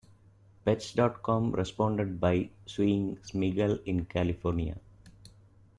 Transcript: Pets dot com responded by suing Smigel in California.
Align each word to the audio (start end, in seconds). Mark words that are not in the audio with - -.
Pets 0.65 0.93
dot 0.93 1.21
com 1.21 1.51
responded 1.51 2.19
by 2.19 2.49
suing 2.65 3.17
Smigel 3.17 3.83
in 3.85 4.05
California. 4.05 4.79